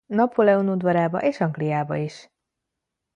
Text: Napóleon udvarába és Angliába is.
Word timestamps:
Napóleon 0.05 0.69
udvarába 0.69 1.19
és 1.21 1.39
Angliába 1.41 1.95
is. 1.95 2.29